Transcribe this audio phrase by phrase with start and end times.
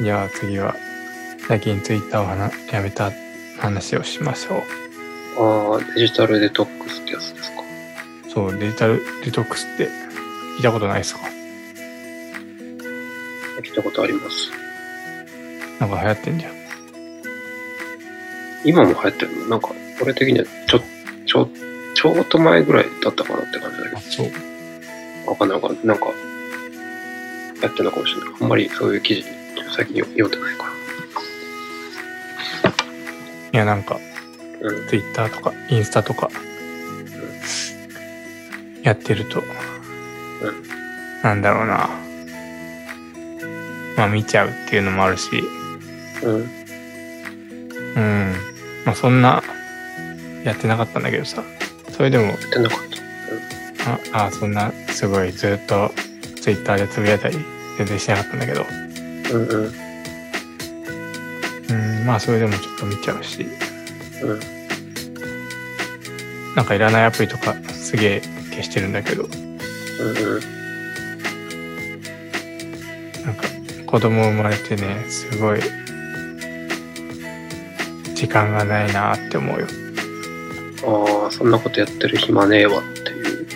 [0.00, 0.76] じゃあ次は、
[1.48, 3.10] 最近ツイッターをはなやめた
[3.58, 4.62] 話をしましょ
[5.38, 5.74] う。
[5.74, 7.62] ああ、デジタルデトックスってやつですか？
[8.32, 9.88] そう、デジタルデトックスって
[10.56, 11.20] 聞いたことないですか？
[13.60, 14.52] 聞いたことあります。
[15.80, 16.52] なんか流行ってんじゃん。
[18.64, 19.48] 今も流行ってるの？
[19.48, 19.70] なんか、
[20.00, 20.80] 俺的にはちょ、
[21.26, 21.48] ちょ、
[21.96, 24.30] ちょっと前ぐらいだったかなって感じだけあ、そう。
[25.26, 25.86] ど、わかんないわかんない。
[25.86, 26.06] なんか、
[27.62, 28.34] やってるのかもしれない。
[28.40, 29.24] あんまりそういう記事、
[29.74, 30.64] 最近読んでないか
[33.52, 33.98] いや、なんか、
[34.60, 34.70] ら。
[34.70, 34.88] うん。
[34.88, 36.30] ツイッターとかインスタとか、
[38.82, 39.42] やってると、
[41.22, 41.88] なんだろうな。
[43.96, 45.28] まあ見ちゃうっていうのもあるし、
[46.22, 46.34] うん。
[46.34, 48.34] うん。
[48.84, 49.42] まあそんな、
[50.44, 51.42] やってなかったんだけどさ、
[51.90, 52.78] それでも、やってなかっ
[54.10, 54.18] た。
[54.18, 55.90] あ、あそんな、すごいずっと
[56.40, 57.38] ツイッターでつぶやいたり、
[57.76, 58.64] 全然しなかったんだけど、
[59.32, 59.72] うんうん。
[61.70, 63.46] うん、まあそれでもちょっと見ちゃうし、
[64.22, 64.40] うん。
[66.54, 70.40] なんかいらないアプリとかすげえ消してるんだけど、うんうん。
[73.24, 73.44] なんか
[73.86, 75.60] 子供生まれてね、すごい
[78.14, 79.66] 時間がないなって思うよ。
[80.84, 83.38] ああ、そんなことやってる暇ねえわっていう。
[83.40, 83.48] うん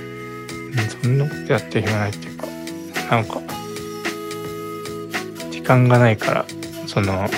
[1.02, 2.46] そんなことやってる暇ないっていうか、
[3.10, 3.40] なんか、
[5.62, 6.44] 時間がないから、
[6.88, 7.28] その、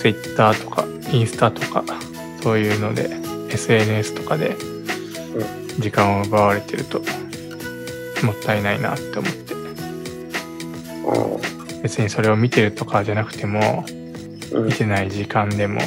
[0.00, 1.84] Twitter とかインスタとか、
[2.42, 3.10] そういうので、
[3.50, 4.56] SNS とかで
[5.78, 7.00] 時間を奪われてると、
[8.24, 9.54] もったいないなって思って。
[11.06, 13.84] あ別にそれを見てるとかじゃなくても、
[14.50, 14.72] 見。
[14.72, 15.82] てない時間でも、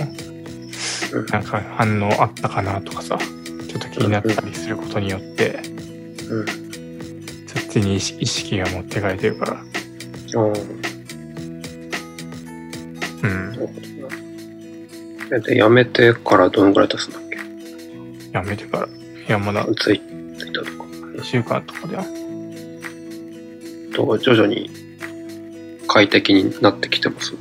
[1.11, 5.59] うんなんか反応あったかなとかさ、ちょっと気になったりすることによって、
[6.29, 6.45] うん。
[7.47, 9.57] そっちに意識が持ってかれてるから、
[10.35, 10.43] ああ、
[13.23, 13.73] うんな、るほ
[15.29, 15.39] どな。
[15.39, 17.37] で、やめてからどのぐらい経つんだっけ？
[18.33, 18.87] やめてから。
[18.87, 18.89] い
[19.29, 19.99] や、まだツイ
[20.37, 20.87] ツイッターとか。
[21.17, 22.03] 1週間とかでは。
[23.93, 24.69] と、徐々に
[25.87, 27.33] 快適になってきてます？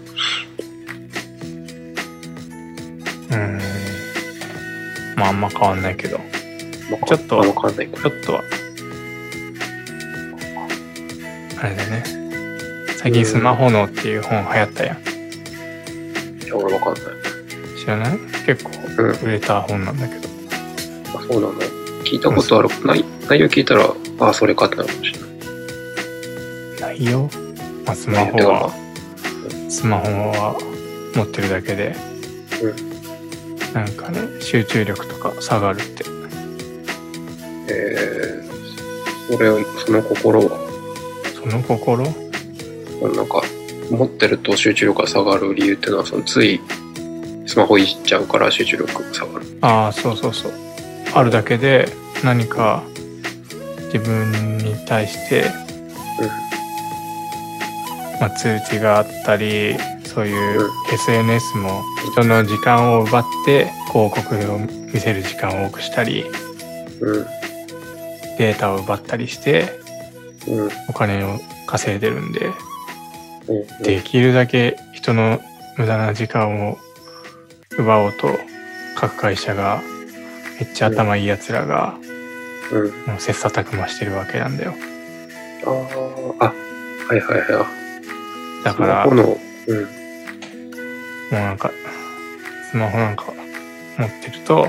[3.30, 3.60] うん。
[5.16, 6.18] まあ、あんま変わんないけど、
[6.91, 8.42] まあちょっとあんま変わんないかちょっとは、
[11.60, 12.16] あれだね。
[13.06, 14.98] 最近スマホ脳っていう本流行ったやん。
[14.98, 15.00] い
[16.48, 17.02] や、俺わかんない。
[17.78, 18.18] 知らない？
[18.44, 19.10] 結構うん。
[19.22, 20.28] 売れた本なんだけど。
[21.16, 21.52] あ、そうなの？
[22.02, 22.68] 聞いたことある。
[22.84, 25.26] 内内容聞いたら、ああ、それかってなるかもしれな
[26.92, 26.96] い。
[26.98, 27.30] 内容？
[27.86, 28.72] まあ、スマホは、
[29.68, 30.58] スマホは
[31.14, 31.94] 持ってるだけで、
[33.72, 36.04] なんかね、集中力とか下がるって。
[37.68, 40.58] えー、それを、その心は、
[41.40, 42.25] その心？
[43.00, 43.42] なんか、
[43.90, 46.60] 持ってると集中力が下がる理由っていうのは、そのつい、
[47.46, 49.46] スマホいじっちゃうから集中力が下がる。
[49.60, 50.52] ああ、そうそうそう。
[51.14, 51.88] あるだけで
[52.24, 52.82] 何か
[53.92, 55.44] 自分に対して、
[58.20, 64.58] まあ、通知があったり、そういう SNS も人の時間を奪って広告を
[64.92, 66.24] 見せる時間を多くしたり、
[67.00, 67.26] うん。
[68.38, 69.78] データを奪ったりして
[70.48, 70.58] うん。
[70.60, 70.70] うん。
[70.88, 72.54] お金を稼いでるんで、うん。
[73.82, 75.40] できるだけ人の
[75.76, 76.78] 無駄な時間を
[77.78, 78.28] 奪おうと
[78.96, 79.82] 各会社が
[80.60, 81.98] めっちゃ頭いい奴らが
[82.72, 82.82] うん。
[83.06, 84.74] もう切磋琢磨してるわけなんだよ。
[85.66, 85.70] あ
[86.40, 86.52] あ、あ、
[87.08, 87.66] はいはいは
[88.62, 88.64] い。
[88.64, 89.36] だから、うの、
[89.66, 89.88] うん。
[91.30, 91.70] なんか、
[92.70, 93.32] スマホなんか
[93.98, 94.68] 持ってると、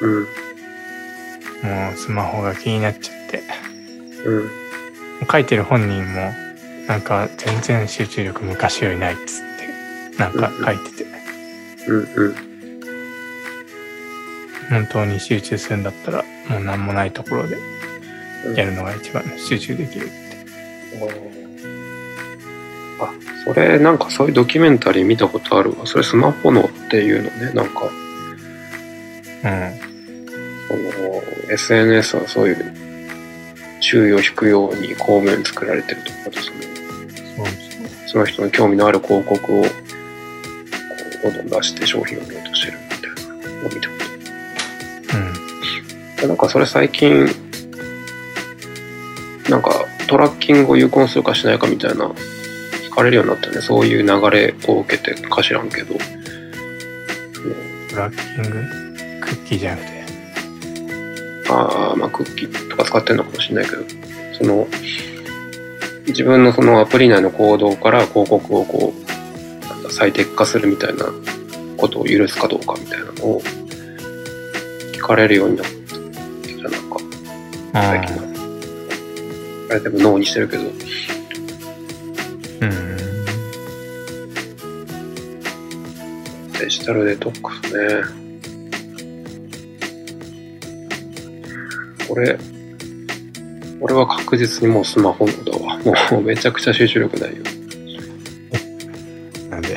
[0.00, 0.20] うん。
[0.22, 3.42] もうスマホが気になっちゃって、
[4.24, 4.50] うん。
[5.30, 6.32] 書いてる本人も、
[6.90, 9.44] なんか全然集中力昔よりないっつっ
[10.16, 11.06] て、なんか書いてて、
[11.86, 11.98] うん。
[12.16, 12.34] うん。
[14.68, 17.56] 本当に集中するんだったら、もう何もないところで
[18.44, 20.14] うんやるのが一番集中できるって。
[23.00, 23.12] あ、
[23.44, 25.86] それなんかそういうドキュメンタリー見たことあるわ。
[25.86, 27.52] それスマホのっていうのね。
[27.52, 27.84] なんか、
[29.44, 29.80] うん。
[30.66, 31.22] その、
[31.52, 32.74] SNS はそういう
[33.80, 36.79] 注意を引くように構面作られてるとかで、その、
[38.06, 39.68] その人の興味のある広告を、こ
[41.24, 43.94] う、どんどん出して商品を売ろうとしてるみたいなのを見たこ
[45.10, 45.20] そう。
[45.20, 45.34] うん。
[46.16, 46.26] と。
[46.26, 47.26] なんかそれ最近、
[49.48, 53.60] なんかトラッキングを有効にするかしないかみたいな、聞かれるようになったね。
[53.60, 55.94] そういう流れを受けてか知らんけど。
[57.90, 58.50] トラッキング？
[59.20, 60.00] クッキーじゃなくて？
[61.50, 63.82] ああ、まあクッキーとか使ってんのかもしれないけど、
[64.38, 64.68] その、
[66.10, 68.92] 自分のそのアプリ内の行動から広告をこ
[69.86, 71.06] う、最適化するみたいな
[71.76, 73.40] ことを許すかどうかみたいなのを
[74.92, 76.98] 聞かれるようになってじゃなんか
[77.72, 78.30] 最近は。
[79.70, 80.70] あれでも脳にしてるけど、うん。
[86.58, 88.02] デジタルデトックスね。
[92.08, 92.36] これ、
[93.80, 95.24] 俺は確実にもうスマホ
[95.58, 97.36] もうめちゃくちゃ集中力ないよ。
[99.50, 99.76] なんで、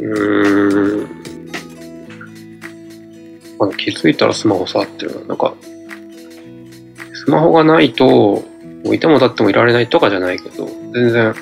[0.00, 1.08] うーん。
[3.58, 5.28] まだ気づいたらスマホ触ってるな。
[5.28, 5.54] なんか、
[7.12, 8.42] スマホがないと、も
[8.90, 11.34] ういても立ってもいられないとかじゃないけど、全然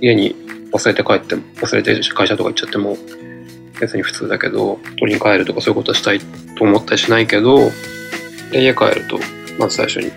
[0.00, 0.34] 家に
[0.72, 2.96] 忘れて帰っても、忘れて会社とか行っちゃっても、
[3.80, 6.20] 別に普通だけど、取りに帰るとかそういうことはしたい
[6.56, 7.70] と思ったりしないけど、
[8.50, 9.18] で家帰ると、
[9.58, 10.10] まず最初に、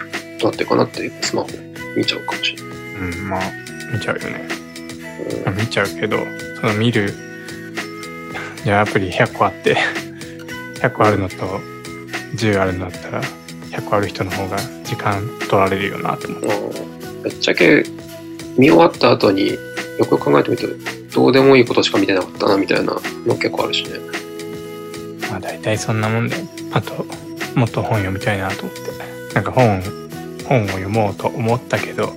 [0.45, 1.49] なってるかなってスマホ
[1.95, 2.77] 見ちゃうかもしれない。
[3.11, 3.41] うん、まあ、
[3.93, 4.47] 見ちゃうよね。
[5.35, 6.17] うんまあ見ちゃうけど、
[6.59, 7.13] その見る、
[8.63, 9.77] じゃあアプリ100個あって、
[10.81, 11.35] 100個あるのと
[12.35, 13.21] 10あるのだったら、
[13.71, 16.47] 100個ある人の方が時間取られるよなと思って。
[16.47, 16.91] うん
[17.21, 17.83] ぶっちゃけ
[18.57, 20.65] 見終わった後によくよく考えてみて
[21.13, 22.95] どうでもいいことしか見てなかったなみたいな
[23.25, 23.91] の結構あるしね
[25.29, 26.35] まあ大体そんなもんで、
[26.73, 27.05] あと、
[27.55, 28.81] もっと本読みたいなと思って。
[29.33, 29.81] なんか本、
[30.51, 32.13] 本を読もうと思ったけど、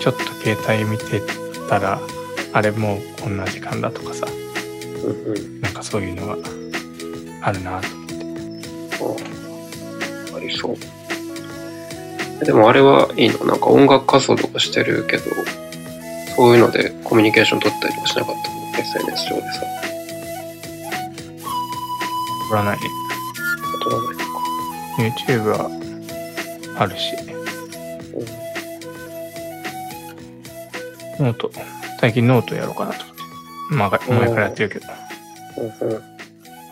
[0.00, 1.20] ちょっと携帯見て
[1.68, 2.00] たら、
[2.52, 5.60] あれもうこんな時間だとかさ、うんうん。
[5.60, 6.36] なんかそういうのが
[7.42, 7.88] あるなと。
[9.04, 9.24] 思って。
[10.32, 10.76] あありそう。
[12.44, 13.44] でもあれはいいの？
[13.44, 15.24] なんか音楽活動とかしてるけど
[16.36, 19.60] そういうのでコミュニケーション取ったりとかしなかったの？SNS 上でさ。
[22.48, 22.78] 取らない。
[22.78, 24.40] 取らないのか。
[24.98, 25.70] YouTube は
[26.78, 27.16] あるし、
[31.18, 31.50] note、
[32.00, 33.22] 最近ノートやろうかなと思って。
[33.74, 34.86] まあ、前からやってるけど、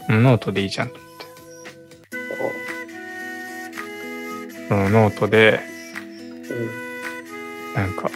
[0.09, 1.27] うんノートでいいじゃんと思って。
[4.69, 5.61] そのノートで、
[7.77, 8.11] なんか、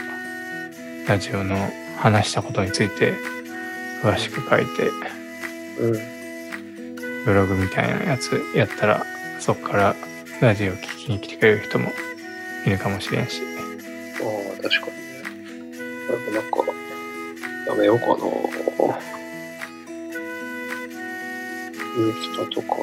[1.09, 3.15] ラジオの話したことについて
[4.03, 4.91] 詳しく書いて、
[7.25, 9.05] ブログみたいなやつやったら、
[9.39, 9.95] そっから
[10.41, 11.93] ラジオ聞きに来てくれる人も
[12.67, 13.41] いるかもしれんし。
[14.21, 14.25] あ
[14.59, 15.06] あ、確かにね。
[16.09, 16.59] なんか、
[17.69, 18.15] やめようかな。
[21.97, 22.77] インスタとか、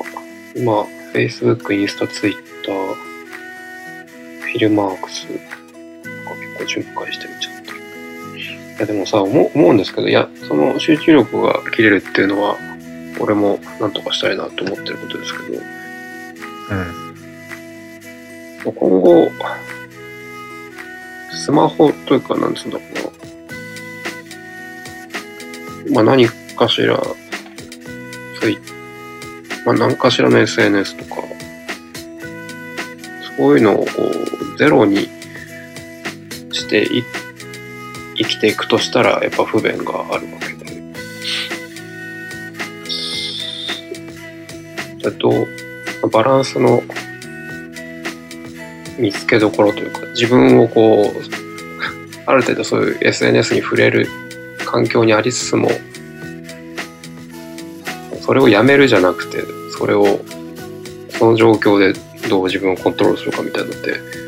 [0.55, 0.81] 今、
[1.13, 5.43] Facebook、インスタ、Twitter、フィルマークス、なんか
[6.35, 7.77] 結構巡回してみちゃってる。
[7.77, 7.81] い
[8.79, 12.57] や、でもさ、思う思うんですけど、いや、その集中力が切れるっていうのは、
[13.19, 15.59] 俺もなんとかしたいなと思ってることですけど、
[16.71, 17.03] うん。
[18.73, 19.29] 今後、
[21.31, 23.02] スマホというか、なんつうんだろうな。
[25.93, 26.99] まあ何かしら、
[28.41, 28.57] ツイ
[29.63, 31.21] まあ何かしらの SNS とか、
[33.37, 35.07] そういうのをこうゼロに
[36.51, 37.03] してい
[38.15, 40.81] 生きていくとしたら、やっぱ不便があるわけで。
[45.03, 45.47] だと、
[46.09, 46.83] バランスの
[48.97, 51.33] 見つけどころというか自分をこう
[52.25, 54.07] ある程度そういう SNS に触れる
[54.73, 55.69] 環境にありつつも
[58.21, 59.43] それをやめるじゃなくて
[59.77, 60.19] それを
[61.11, 61.93] その状況で
[62.27, 64.23] どう自分をコントロールするかみたいなのって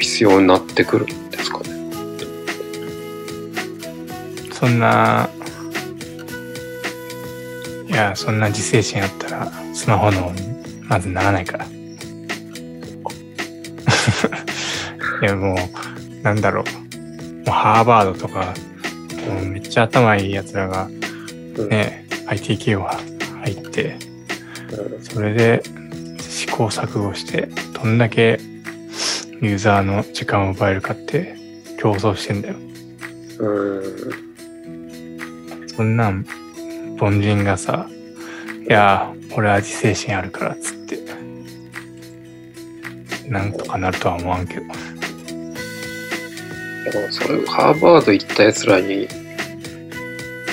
[0.00, 1.64] 必要になってくるんですかね。
[4.52, 5.28] そんな、
[7.88, 10.32] いや、そんな自制心あったら、スマホの、
[10.82, 11.66] まずならないから。
[15.22, 15.56] いや、もう、
[16.22, 16.64] なんだろう。
[16.64, 16.70] も
[17.48, 18.54] うハーバードとか、
[19.72, 23.00] ちゃ頭いい奴らが、うんね、IT 企業が
[23.42, 23.96] 入って、
[24.70, 25.62] うんそれで
[26.18, 28.38] 試行錯誤して、どんだけ
[29.40, 31.36] ユーザーの時間を奪えるかって
[31.78, 32.56] 競争してんだよ。
[33.38, 34.22] うん
[35.68, 36.26] そんなん、
[37.00, 37.88] 凡人がさ、
[38.68, 40.98] いや、俺は自制心あるからっつって、
[43.28, 44.60] なんとかなるとは思わんけど。
[44.60, 44.72] でも
[47.10, 49.08] それハーバード行ったやつらに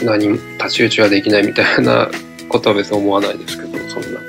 [0.04, 2.10] 何太刀打ちはできないみたいな
[2.48, 4.22] ことは別に思わないですけどそのな。
[4.22, 4.28] ん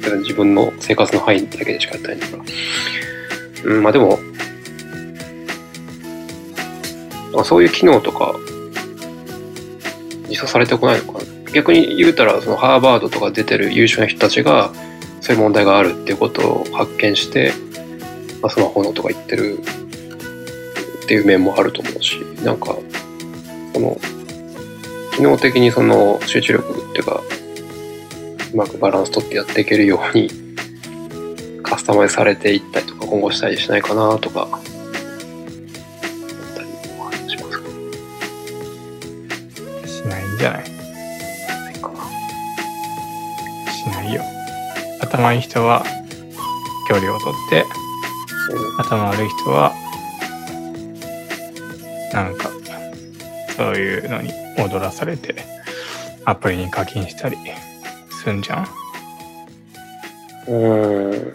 [0.00, 2.44] か自分の生活の範囲だけでしかやってないから
[3.64, 4.18] うんまあでも
[7.44, 8.34] そういう機能とか
[10.28, 14.72] 実装されてこないのかな逆に言うたらそのハーバードとか出てる優秀な人たちが
[15.22, 17.52] そういう問題があるっていうことを発見して、
[18.42, 19.58] まあ、スマホのとか言ってる
[21.04, 22.76] っていう面もあると思うし、なんか、
[23.72, 23.96] その、
[25.22, 27.22] 機能的にその集中力っていうか、
[28.52, 30.28] うまくバランス取ってやっていけるように、
[31.62, 34.50] カスタマイズされていったりとか、今後したりしないかなとか、っ
[36.56, 36.66] たり
[37.30, 37.68] しますか
[39.86, 40.64] しないんじゃない？
[40.66, 40.70] し
[43.90, 44.22] ないよ。
[45.02, 45.84] 頭いい人は
[46.88, 47.64] 距離を取って、
[48.76, 49.72] 頭悪い人は、
[52.12, 52.50] なんか、
[53.56, 55.34] そういうのに踊らされて、
[56.24, 57.36] アプリに課金したり
[58.22, 58.66] すんじゃん？
[60.48, 61.34] うん。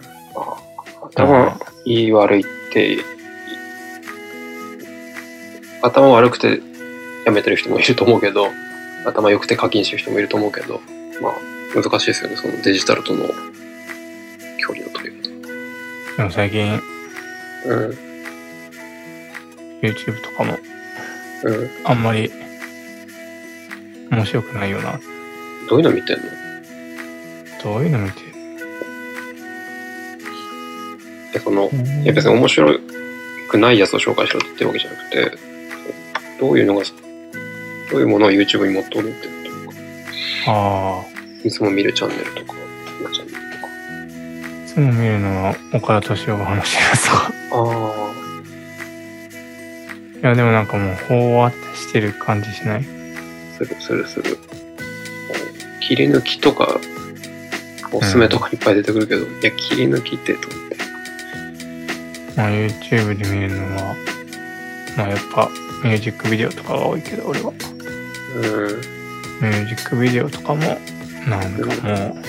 [1.02, 2.44] 頭いい悪いっ
[2.74, 2.98] て、
[5.82, 6.60] 頭悪くて
[7.26, 8.50] 辞めてる人もいると思うけど、
[9.06, 10.82] 頭良くて課金してる人もいると思うけど、
[11.22, 11.34] まあ、
[11.74, 13.28] 難しいですよね、そのデジタルとの
[14.60, 15.18] 距離の取り
[16.18, 16.84] でも最近方。
[17.70, 17.98] うん。
[19.82, 20.58] YouTube とかも
[21.44, 21.70] うん。
[21.86, 22.32] あんまり
[24.18, 25.00] 面白くないよな。
[25.70, 26.24] どういうの見てんの？
[27.64, 28.22] どういうの見て
[31.34, 32.80] でその、るいや別に面白
[33.50, 35.38] くないやつを紹介しろって言ってるわけじゃなくて、
[36.40, 36.84] どういうのが、
[37.92, 39.34] どういうものを YouTube に求めてる
[39.66, 39.78] とか、
[40.48, 41.06] ああ。
[41.44, 42.54] いつも見るチャンネルとか、
[43.04, 43.68] なチャンネルとか。
[44.66, 47.32] いつも見るのは岡田敏夫が話してるやつか。
[47.52, 48.14] あ
[50.20, 52.82] いやでもなんかもう、ほわってしてる感じしない？
[52.82, 52.97] あ、
[53.58, 54.38] するするする。
[55.82, 56.80] 切り抜きとか、
[57.92, 60.78] おすすめとかいっぱい出てくるけど、いや、切り抜きってと思って。
[62.36, 63.96] まあ YouTube で見るのは、
[64.98, 65.50] まあやっぱ
[65.84, 67.52] ミュージックビデオとかが多いけど、俺は。
[68.36, 68.98] うん。
[69.48, 70.62] ミュージックビデオとかも、
[71.28, 72.22] なんかもう、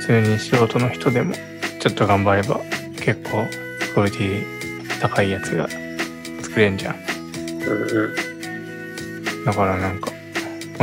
[0.00, 1.34] 普通に素人の人でも、
[1.80, 2.60] ちょっと頑張れば、
[2.96, 3.46] 結構、
[3.94, 5.68] クオリティ高いやつが
[6.42, 6.96] 作れんじゃん。
[6.96, 8.08] うんう
[9.42, 9.44] ん。
[9.44, 10.11] だからなんか、も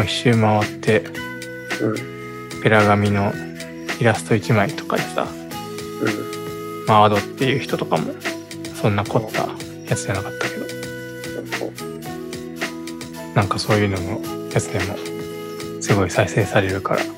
[0.01, 1.03] う一周回って、
[1.81, 1.89] う
[2.57, 2.61] ん。
[2.61, 3.31] ペラ紙の
[3.99, 6.85] イラスト1枚とかでさ、うん。
[6.85, 8.13] まあ、アドっていう人とかも、
[8.81, 9.47] そんな凝った
[9.89, 10.65] やつじゃなかったけど、
[13.35, 14.21] なんかそういうのの
[14.53, 14.95] やつでも、
[15.81, 17.09] すごい再生されるから、うん。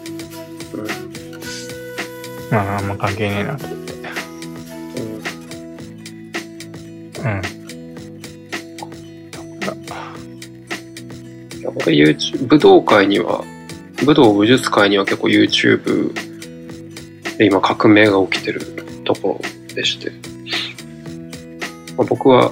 [2.51, 3.80] まあ、あんま関係ねえなと思
[12.47, 13.43] 武道会には、
[14.05, 16.13] 武道武術界には結構 YouTube
[17.37, 18.61] で今革命が起きてる
[19.03, 20.11] ところでして、
[21.97, 22.51] まあ僕は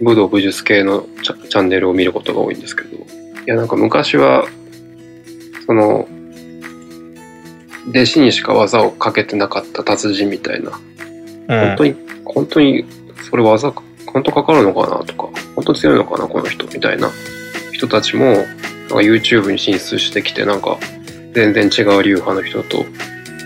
[0.00, 3.00] 武道武術系のチャチャンネルを見ることが多いんですけど、い
[3.46, 4.46] やなんか昔は、
[5.66, 6.08] その、
[7.88, 10.70] 弟子にしか技をかけてなかった達人みたいな、
[11.48, 12.84] 本当に、本当に、
[13.28, 13.72] それ技、
[14.06, 17.10] 本当かかるのかなとか、本当強いのかな、この人、みたいな
[17.80, 20.78] 人たちも、なんか YouTube に進出してきて、なんか、
[21.32, 22.84] 全然違う流派の人と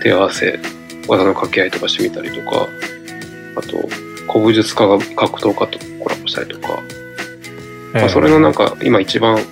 [0.03, 0.59] 手合わせ、
[1.07, 2.67] 技の掛け合いとかしてみたりとか、
[3.55, 3.87] あと、
[4.27, 6.79] 古武術家が格闘家とコラボしたりとか、
[7.93, 9.43] うんまあ、それのなん、か、今一番、フ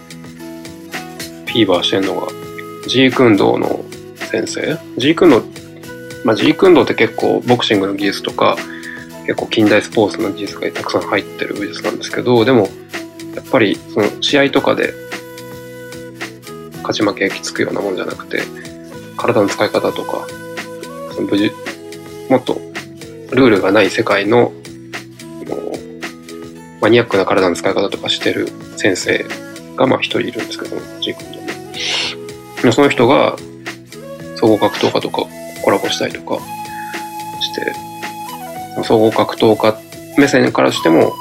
[1.53, 2.27] ィーバーしてるのが、
[2.87, 3.85] ジークンドーの
[4.15, 4.77] 先生？
[4.97, 8.57] ジークンドー、まあ、ジークンドーって結構ボクシングの技術とか、
[9.27, 12.67] 結構近代スポーツの技術がたくさん入ってる武術なんですけど、でも、
[13.53, 14.93] ぱりその試合とかで
[16.77, 18.41] 勝ち負けきつくようなものじゃなくて、
[19.15, 20.27] 体の使い方とか、
[21.13, 21.55] その武術、
[22.29, 22.55] もっと
[23.31, 24.51] ルールがない世界の、
[25.48, 25.72] もう
[26.81, 29.24] マニアックな体の使い方とかしてる先生
[29.75, 31.53] がまあ一人いるんですけど、ジークンドーね
[32.63, 33.38] でその人が
[34.36, 35.24] 総合格闘家とか
[35.63, 36.39] コラボしたりとか
[37.39, 39.77] して、総合格闘家
[40.17, 41.13] 目線からしても、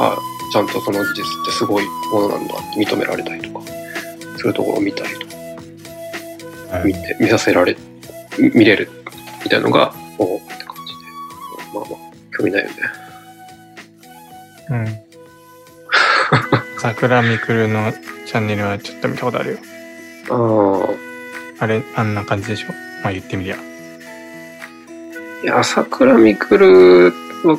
[0.00, 0.16] あ
[0.52, 3.64] ちゃんとその技術ってすごいものなんだって認められたりとか、
[4.38, 7.76] そういうところを見たりとか、はい見て、見させられ、
[8.38, 8.90] 見見れる
[9.44, 11.00] みたいなのが、おおって感じで。
[11.74, 12.76] まあまあ、興味ないよね。
[14.70, 14.98] うん。
[16.78, 17.92] 桜みくるの
[18.26, 19.58] チャンネルはちょっと見たことあるよ。
[20.30, 20.94] あ
[21.60, 22.72] あ、あれ、あんな感じでしょ？
[23.02, 23.56] まあ言ってみりゃ。
[23.56, 27.12] いや、朝倉未来
[27.44, 27.58] の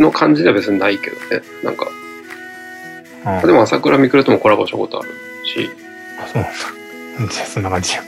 [0.00, 1.42] の感じでは別にないけどね。
[1.62, 5.10] なんか、うんでも朝倉未来ともコラボしたことある
[5.44, 5.68] し、
[6.22, 7.32] あ、そうなんだ。
[7.32, 8.02] じゃあそんな感じや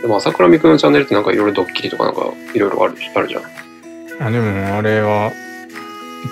[0.00, 3.42] でも朝倉未来のチャンネルってなんかいろいろドッキリとかなんかいろいろあるあるじゃん。
[4.26, 5.30] あ、でもあれは、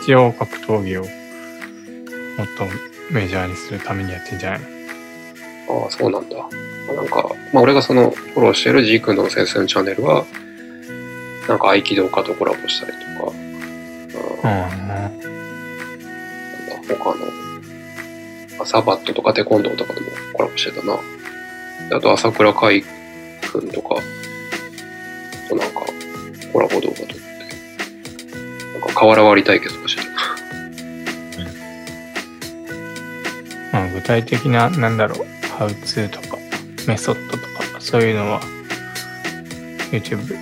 [0.02, 1.10] 一応格闘技をもっ
[2.58, 2.66] と
[3.12, 4.60] メジャーにするためにやってんじゃない
[5.68, 5.84] の？
[5.84, 6.36] ああ、そうなんだ。
[6.36, 6.44] ま
[6.94, 10.24] あなんか、まあ俺がそのフォローしてるジークンドの先生のチャンネルは、
[11.48, 13.32] なんか合気道家とコラボしたりとか、
[14.42, 15.20] あなんだ
[16.88, 17.26] 他の、
[18.60, 20.98] あサバットとかテコンドーとかでもコラボしてたな。
[21.88, 22.82] であと朝倉海
[23.52, 23.96] 君とか、
[25.48, 25.80] となんか
[26.52, 27.14] コラボ動画撮って、
[28.72, 30.16] なんか瓦割り対決とかしてたな。
[33.72, 36.38] まあ、具体的な、なんだろう、ハウツーとか、
[36.88, 38.40] メソッドとか、そういうのは、
[39.92, 40.36] YouTube、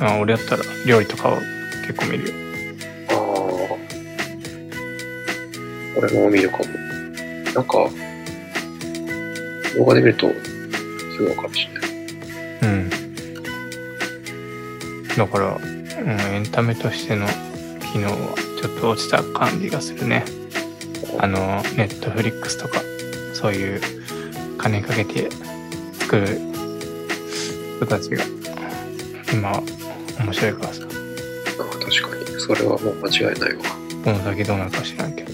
[0.00, 1.38] あ俺やったら料理とかを
[1.86, 2.43] 結構見るよ。
[6.04, 6.64] 俺も見るかも。
[7.54, 7.90] なんか、
[9.76, 10.28] 動画で見ると、
[11.16, 11.74] すぐわかるしね。
[12.62, 12.90] うん。
[15.16, 17.26] だから、うん、エンタメとしての
[17.92, 20.24] 機能はちょっと落ちた感じがするね。
[21.18, 22.80] あの、ネットフリックスとか、
[23.32, 23.80] そういう
[24.58, 25.28] 金かけて
[26.00, 26.40] 作る
[27.76, 28.24] 人たちが、
[29.32, 29.62] 今は
[30.20, 32.40] 面白いからさ、ああ確かに。
[32.40, 33.62] それはもう間違いないわ。
[34.04, 35.32] この先どうなるか知らんけど。
[35.32, 35.33] う